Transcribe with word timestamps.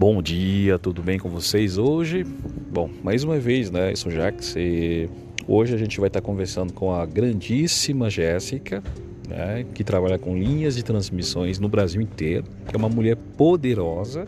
Bom 0.00 0.22
dia, 0.22 0.78
tudo 0.78 1.02
bem 1.02 1.18
com 1.18 1.28
vocês 1.28 1.76
hoje? 1.76 2.24
Bom, 2.24 2.88
mais 3.04 3.22
uma 3.22 3.38
vez, 3.38 3.70
né? 3.70 3.94
Sou 3.94 4.10
Jax 4.10 4.56
e 4.56 5.10
hoje 5.46 5.74
a 5.74 5.76
gente 5.76 6.00
vai 6.00 6.06
estar 6.06 6.22
conversando 6.22 6.72
com 6.72 6.90
a 6.90 7.04
grandíssima 7.04 8.08
Jéssica, 8.08 8.82
né? 9.28 9.66
Que 9.74 9.84
trabalha 9.84 10.18
com 10.18 10.34
linhas 10.34 10.74
de 10.74 10.82
transmissões 10.82 11.58
no 11.58 11.68
Brasil 11.68 12.00
inteiro, 12.00 12.44
que 12.66 12.74
é 12.74 12.78
uma 12.78 12.88
mulher 12.88 13.14
poderosa 13.14 14.26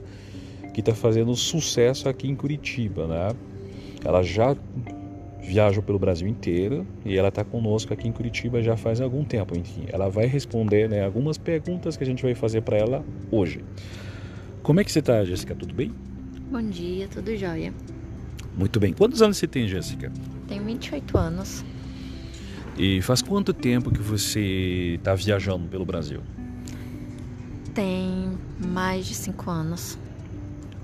que 0.74 0.80
está 0.80 0.94
fazendo 0.94 1.34
sucesso 1.34 2.06
aqui 2.06 2.28
em 2.28 2.34
Curitiba, 2.34 3.06
né? 3.06 3.34
Ela 4.04 4.22
já 4.22 4.54
viajou 5.40 5.82
pelo 5.82 5.98
Brasil 5.98 6.28
inteiro 6.28 6.86
e 7.02 7.16
ela 7.16 7.28
está 7.28 7.44
conosco 7.44 7.94
aqui 7.94 8.06
em 8.06 8.12
Curitiba 8.12 8.60
já 8.60 8.76
faz 8.76 9.00
algum 9.00 9.24
tempo. 9.24 9.58
Enfim, 9.58 9.86
ela 9.90 10.10
vai 10.10 10.26
responder 10.26 10.86
né, 10.86 11.02
algumas 11.02 11.38
perguntas 11.38 11.96
que 11.96 12.04
a 12.04 12.06
gente 12.06 12.22
vai 12.22 12.34
fazer 12.34 12.60
para 12.60 12.76
ela 12.76 13.02
hoje. 13.30 13.64
Como 14.62 14.78
é 14.78 14.84
que 14.84 14.92
você 14.92 15.00
está, 15.00 15.24
Jéssica? 15.24 15.56
Tudo 15.56 15.74
bem? 15.74 15.92
Bom 16.50 16.62
dia, 16.62 17.08
tudo 17.08 17.36
jóia. 17.36 17.74
Muito 18.56 18.78
bem. 18.78 18.92
Quantos 18.92 19.20
anos 19.20 19.36
você 19.36 19.48
tem, 19.48 19.66
Jéssica? 19.66 20.12
Tenho 20.46 20.64
28 20.64 21.18
anos. 21.18 21.64
E 22.78 23.02
faz 23.02 23.20
quanto 23.22 23.52
tempo 23.52 23.90
que 23.90 24.00
você 24.00 24.94
está 24.98 25.16
viajando 25.16 25.66
pelo 25.66 25.84
Brasil? 25.84 26.20
Tem 27.74 28.38
mais 28.64 29.06
de 29.06 29.14
5 29.14 29.50
anos. 29.50 29.98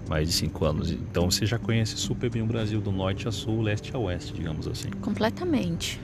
Mais 0.08 0.26
de 0.26 0.34
5 0.34 0.64
anos. 0.64 0.90
Então 0.90 1.30
você 1.30 1.46
já 1.46 1.58
conhece 1.58 1.96
super 1.96 2.28
bem 2.28 2.42
o 2.42 2.46
Brasil, 2.46 2.80
do 2.80 2.90
norte 2.90 3.28
a 3.28 3.32
sul, 3.32 3.60
leste 3.62 3.94
a 3.94 3.98
oeste, 3.98 4.32
digamos 4.32 4.66
assim. 4.66 4.90
Completamente. 5.00 6.00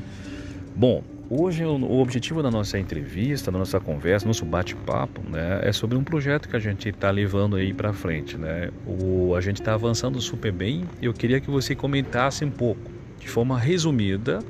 Bom, 0.76 1.02
Hoje 1.30 1.64
o 1.64 2.00
objetivo 2.00 2.42
da 2.42 2.50
nossa 2.50 2.78
entrevista, 2.78 3.50
da 3.50 3.58
nossa 3.58 3.80
conversa, 3.80 4.26
nosso 4.26 4.44
bate-papo, 4.44 5.22
né, 5.26 5.60
é 5.62 5.72
sobre 5.72 5.96
um 5.96 6.04
projeto 6.04 6.46
que 6.46 6.54
a 6.54 6.58
gente 6.58 6.90
está 6.90 7.10
levando 7.10 7.56
aí 7.56 7.72
para 7.72 7.94
frente, 7.94 8.36
né? 8.36 8.68
O, 8.86 9.34
a 9.34 9.40
gente 9.40 9.58
está 9.58 9.72
avançando 9.72 10.20
super 10.20 10.52
bem 10.52 10.84
e 11.00 11.06
eu 11.06 11.14
queria 11.14 11.40
que 11.40 11.50
você 11.50 11.74
comentasse 11.74 12.44
um 12.44 12.50
pouco, 12.50 12.90
de 13.18 13.26
forma 13.26 13.58
resumida, 13.58 14.40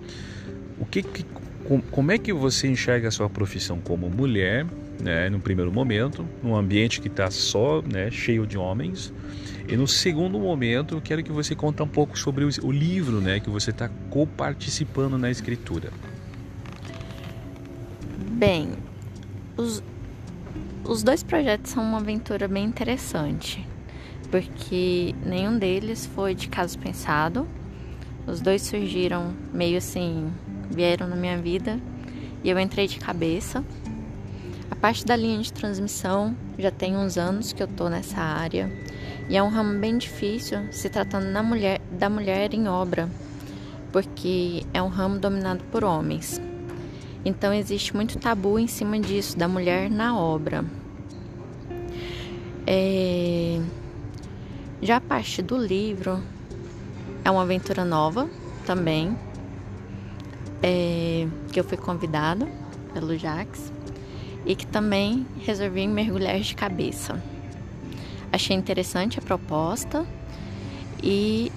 o 0.77 0.85
que, 0.85 1.03
que 1.05 1.25
como 1.93 2.11
é 2.11 2.19
que 2.19 2.33
você 2.33 2.67
enxerga 2.67 3.07
a 3.07 3.11
sua 3.13 3.31
profissão 3.31 3.79
como 3.79 4.11
mulher, 4.11 4.67
né, 5.01 5.31
no 5.31 5.39
primeiro 5.39 5.73
momento, 5.73 6.27
num 6.43 6.57
ambiente 6.57 7.01
que 7.01 7.07
está 7.07 7.31
só, 7.31 7.83
né, 7.83 8.11
cheio 8.11 8.49
de 8.49 8.59
homens, 8.59 9.13
e 9.69 9.77
no 9.77 9.87
segundo 9.87 10.41
momento 10.41 10.97
eu 10.97 11.01
quero 11.01 11.23
que 11.23 11.31
você 11.31 11.55
conte 11.55 11.81
um 11.81 11.89
pouco 11.89 12.19
sobre 12.19 12.45
o, 12.45 12.49
o 12.65 12.73
livro, 12.73 13.21
né, 13.21 13.39
que 13.39 13.49
você 13.49 13.71
está 13.71 13.89
co-participando 14.11 15.17
na 15.17 15.31
escritura. 15.31 15.91
Bem, 18.47 18.69
os, 19.57 19.83
os 20.85 21.03
dois 21.03 21.23
projetos 21.23 21.71
são 21.71 21.83
uma 21.83 21.97
aventura 21.97 22.47
bem 22.47 22.67
interessante, 22.67 23.67
porque 24.31 25.15
nenhum 25.25 25.57
deles 25.59 26.05
foi 26.05 26.35
de 26.35 26.47
caso 26.49 26.79
pensado. 26.79 27.49
Os 28.27 28.43
dois 28.43 28.61
surgiram 28.61 29.33
meio 29.51 29.79
assim, 29.79 30.31
vieram 30.71 31.09
na 31.09 31.17
minha 31.17 31.39
vida 31.39 31.81
e 32.43 32.51
eu 32.51 32.59
entrei 32.59 32.87
de 32.87 32.99
cabeça. 32.99 33.65
A 34.71 34.77
parte 34.77 35.07
da 35.07 35.17
linha 35.17 35.41
de 35.41 35.51
transmissão 35.51 36.37
já 36.59 36.71
tem 36.71 36.99
uns 36.99 37.17
anos 37.17 37.51
que 37.55 37.63
eu 37.63 37.67
tô 37.67 37.89
nessa 37.89 38.21
área 38.21 38.71
e 39.27 39.39
é 39.39 39.43
um 39.43 39.49
ramo 39.49 39.79
bem 39.79 39.97
difícil 39.97 40.71
se 40.71 40.91
tratando 40.91 41.33
da 41.33 41.43
mulher, 41.43 41.81
da 41.91 42.11
mulher 42.11 42.53
em 42.53 42.69
obra, 42.69 43.09
porque 43.91 44.67
é 44.75 44.83
um 44.83 44.89
ramo 44.89 45.19
dominado 45.19 45.65
por 45.73 45.83
homens. 45.83 46.39
Então 47.25 47.55
existe 47.55 47.97
muito 47.97 48.19
tabu 48.19 48.59
em 48.59 48.67
cima 48.67 49.01
disso, 49.01 49.39
da 49.39 49.49
mulher 49.49 49.91
na 49.91 50.19
obra. 50.19 50.65
É... 52.67 53.59
Já 54.83 54.97
a 54.97 55.01
parte 55.01 55.41
do 55.41 55.57
livro 55.57 56.23
é 57.25 57.31
uma 57.31 57.43
aventura 57.43 57.85
nova 57.85 58.29
também, 58.67 59.17
é... 60.63 61.27
que 61.51 61.59
eu 61.59 61.65
fui 61.65 61.79
convidada 61.79 62.47
pelo 62.93 63.17
Jax 63.17 63.73
e 64.45 64.55
que 64.55 64.67
também 64.67 65.27
resolvi 65.41 65.87
mergulhar 65.89 66.39
de 66.39 66.55
cabeça. 66.55 67.23
Achei 68.31 68.55
interessante 68.55 69.19
a 69.19 69.23
proposta 69.23 70.05
e 71.03 71.51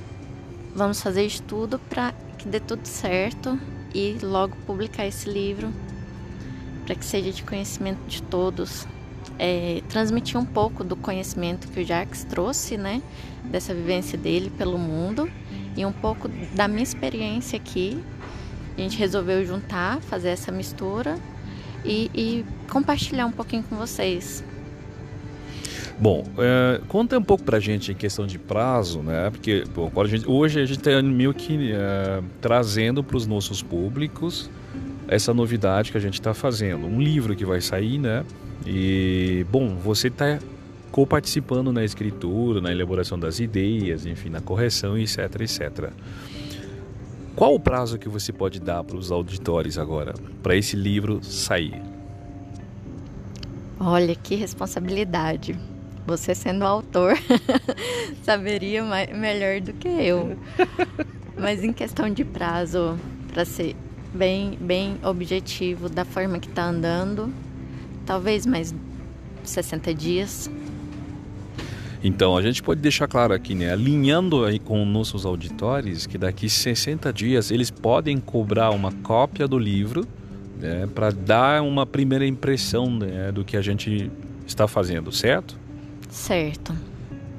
vamos 0.73 1.01
fazer 1.01 1.25
estudo 1.25 1.77
para 1.89 2.13
que 2.37 2.47
dê 2.47 2.59
tudo 2.59 2.85
certo 2.85 3.59
e 3.93 4.17
logo 4.21 4.55
publicar 4.65 5.05
esse 5.05 5.29
livro 5.29 5.71
para 6.85 6.95
que 6.95 7.05
seja 7.05 7.31
de 7.31 7.43
conhecimento 7.43 7.99
de 8.07 8.21
todos. 8.21 8.87
É, 9.37 9.83
transmitir 9.89 10.39
um 10.39 10.45
pouco 10.45 10.83
do 10.83 10.95
conhecimento 10.95 11.67
que 11.67 11.81
o 11.81 11.85
Jacques 11.85 12.23
trouxe, 12.23 12.77
né, 12.77 13.03
dessa 13.43 13.73
vivência 13.73 14.17
dele 14.17 14.49
pelo 14.49 14.79
mundo 14.79 15.29
e 15.75 15.85
um 15.85 15.91
pouco 15.91 16.27
da 16.55 16.67
minha 16.67 16.83
experiência 16.83 17.57
aqui. 17.57 18.01
A 18.77 18.81
gente 18.81 18.97
resolveu 18.97 19.45
juntar, 19.45 19.99
fazer 20.01 20.29
essa 20.29 20.51
mistura 20.51 21.19
e, 21.83 22.09
e 22.13 22.45
compartilhar 22.71 23.25
um 23.25 23.31
pouquinho 23.31 23.63
com 23.63 23.75
vocês. 23.75 24.43
Bom, 25.99 26.23
é, 26.37 26.79
conta 26.87 27.17
um 27.17 27.23
pouco 27.23 27.43
pra 27.43 27.59
gente 27.59 27.91
em 27.91 27.95
questão 27.95 28.27
de 28.27 28.37
prazo, 28.37 28.99
né? 28.99 29.31
Porque 29.31 29.63
bom, 29.73 29.91
a 29.99 30.05
gente, 30.05 30.29
hoje 30.29 30.59
a 30.61 30.65
gente 30.65 30.77
está 30.77 31.01
meio 31.01 31.33
que 31.33 31.71
é, 31.71 32.21
trazendo 32.39 33.03
para 33.03 33.17
os 33.17 33.25
nossos 33.25 33.63
públicos 33.63 34.49
essa 35.07 35.33
novidade 35.33 35.91
que 35.91 35.97
a 35.97 36.01
gente 36.01 36.15
está 36.15 36.33
fazendo. 36.33 36.85
Um 36.85 37.01
livro 37.01 37.35
que 37.35 37.45
vai 37.45 37.61
sair, 37.61 37.97
né? 37.97 38.23
E, 38.65 39.45
bom, 39.49 39.75
você 39.75 40.09
está 40.09 40.37
co-participando 40.91 41.71
na 41.71 41.83
escritura, 41.83 42.61
na 42.61 42.71
elaboração 42.71 43.17
das 43.17 43.39
ideias, 43.39 44.05
enfim, 44.05 44.29
na 44.29 44.41
correção, 44.41 44.97
etc, 44.97 45.41
etc. 45.41 45.89
Qual 47.35 47.53
o 47.55 47.59
prazo 47.59 47.97
que 47.97 48.09
você 48.09 48.33
pode 48.33 48.59
dar 48.59 48.83
para 48.83 48.97
os 48.97 49.11
auditores 49.11 49.77
agora, 49.77 50.13
para 50.43 50.55
esse 50.55 50.75
livro 50.75 51.23
sair? 51.23 51.81
Olha 53.79 54.15
que 54.15 54.35
responsabilidade. 54.35 55.57
Você 56.07 56.33
sendo 56.33 56.63
autor 56.63 57.17
saberia 58.23 58.81
mais, 58.81 59.09
melhor 59.09 59.59
do 59.59 59.73
que 59.73 59.89
eu. 59.89 60.37
Mas 61.37 61.65
em 61.65 61.73
questão 61.73 62.09
de 62.09 62.23
prazo, 62.23 62.97
para 63.33 63.43
ser 63.43 63.75
bem, 64.13 64.57
bem 64.59 64.97
objetivo 65.03 65.89
da 65.89 66.05
forma 66.05 66.39
que 66.39 66.47
está 66.47 66.63
andando, 66.63 67.31
talvez 68.05 68.45
mais 68.45 68.73
60 69.43 69.93
dias. 69.93 70.49
Então, 72.01 72.37
a 72.37 72.41
gente 72.41 72.63
pode 72.63 72.79
deixar 72.79 73.09
claro 73.09 73.33
aqui, 73.33 73.53
né, 73.53 73.73
alinhando 73.73 74.45
aí 74.45 74.59
com 74.59 74.85
nossos 74.85 75.25
auditores, 75.25 76.07
que 76.07 76.17
daqui 76.17 76.47
60 76.47 77.11
dias 77.11 77.51
eles 77.51 77.69
podem 77.69 78.17
cobrar 78.17 78.69
uma 78.69 78.93
cópia 78.93 79.45
do 79.45 79.59
livro, 79.59 80.07
né, 80.57 80.87
para 80.87 81.09
dar 81.09 81.61
uma 81.63 81.85
primeira 81.85 82.25
impressão 82.25 82.89
né, 82.89 83.29
do 83.29 83.43
que 83.43 83.57
a 83.57 83.61
gente 83.61 84.09
está 84.45 84.69
fazendo, 84.69 85.11
certo? 85.11 85.66
Certo. 86.17 86.75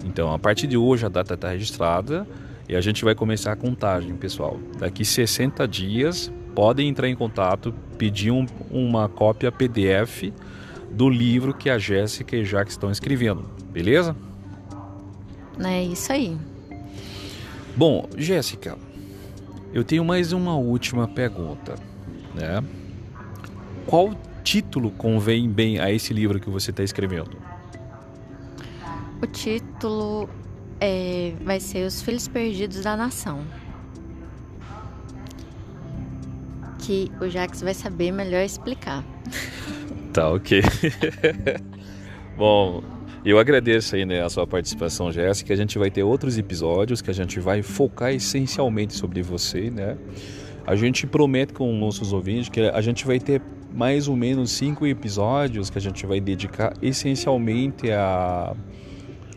Então, 0.04 0.32
a 0.32 0.38
partir 0.38 0.68
de 0.68 0.76
hoje 0.76 1.04
a 1.04 1.08
data 1.08 1.34
está 1.34 1.50
registrada 1.50 2.26
e 2.68 2.76
a 2.76 2.80
gente 2.80 3.04
vai 3.04 3.14
começar 3.14 3.52
a 3.52 3.56
contagem, 3.56 4.14
pessoal. 4.14 4.58
Daqui 4.78 5.04
60 5.04 5.66
dias, 5.66 6.32
podem 6.54 6.88
entrar 6.88 7.08
em 7.08 7.16
contato, 7.16 7.74
pedir 7.98 8.30
um, 8.30 8.46
uma 8.70 9.08
cópia 9.08 9.50
PDF 9.50 10.32
do 10.90 11.10
livro 11.10 11.52
que 11.52 11.68
a 11.68 11.76
Jéssica 11.76 12.36
e 12.36 12.44
Jack 12.44 12.70
estão 12.70 12.90
escrevendo, 12.90 13.50
beleza? 13.70 14.16
É 15.62 15.82
isso 15.82 16.12
aí. 16.12 16.38
Bom, 17.76 18.08
Jéssica, 18.16 18.78
eu 19.74 19.82
tenho 19.82 20.04
mais 20.04 20.32
uma 20.32 20.56
última 20.56 21.08
pergunta, 21.08 21.74
né? 22.32 22.62
Qual 23.86 24.14
título 24.44 24.92
convém 24.92 25.48
bem 25.50 25.80
a 25.80 25.90
esse 25.90 26.14
livro 26.14 26.38
que 26.38 26.48
você 26.48 26.70
está 26.70 26.82
escrevendo? 26.82 27.47
O 29.20 29.26
título 29.26 30.28
é, 30.80 31.32
vai 31.42 31.58
ser 31.58 31.84
Os 31.84 32.00
Filhos 32.02 32.28
Perdidos 32.28 32.82
da 32.82 32.96
Nação. 32.96 33.44
Que 36.78 37.10
o 37.20 37.28
Jax 37.28 37.60
vai 37.60 37.74
saber 37.74 38.12
melhor 38.12 38.42
explicar. 38.42 39.04
Tá, 40.10 40.30
ok. 40.30 40.62
Bom, 42.36 42.82
eu 43.24 43.38
agradeço 43.38 43.94
aí 43.94 44.06
né, 44.06 44.22
a 44.22 44.28
sua 44.28 44.46
participação, 44.46 45.12
Jéssica. 45.12 45.52
A 45.52 45.56
gente 45.56 45.78
vai 45.78 45.90
ter 45.90 46.02
outros 46.02 46.38
episódios 46.38 47.02
que 47.02 47.10
a 47.10 47.14
gente 47.14 47.38
vai 47.38 47.62
focar 47.62 48.12
essencialmente 48.12 48.94
sobre 48.94 49.22
você, 49.22 49.70
né? 49.70 49.98
A 50.66 50.74
gente 50.74 51.06
promete 51.06 51.52
com 51.52 51.72
nossos 51.72 52.12
ouvintes 52.12 52.48
que 52.48 52.60
a 52.60 52.80
gente 52.80 53.06
vai 53.06 53.20
ter 53.20 53.42
mais 53.72 54.08
ou 54.08 54.16
menos 54.16 54.50
cinco 54.50 54.86
episódios 54.86 55.68
que 55.68 55.78
a 55.78 55.80
gente 55.80 56.06
vai 56.06 56.20
dedicar 56.20 56.72
essencialmente 56.80 57.92
a 57.92 58.56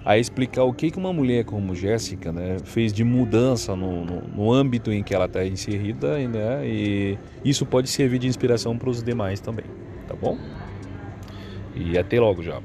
a 0.03 0.17
explicar 0.17 0.63
o 0.63 0.73
que, 0.73 0.91
uma 0.97 1.13
mulher 1.13 1.45
como 1.45 1.75
Jéssica 1.75 2.31
né, 2.31 2.57
fez 2.63 2.91
de 2.91 3.03
mudança 3.03 3.75
no, 3.75 4.03
no, 4.03 4.21
no 4.21 4.51
âmbito 4.51 4.91
em 4.91 5.03
que 5.03 5.13
ela 5.13 5.25
está 5.25 5.45
inserida 5.45 6.17
né, 6.27 6.65
e 6.65 7.17
isso 7.45 7.65
pode 7.65 7.87
servir 7.89 8.19
de 8.19 8.27
inspiração 8.27 8.77
para 8.77 8.89
os 8.89 9.03
demais 9.03 9.39
também, 9.39 9.65
tá 10.07 10.15
bom? 10.15 10.37
E 11.75 11.97
até 11.97 12.19
logo 12.19 12.41
já. 12.41 12.59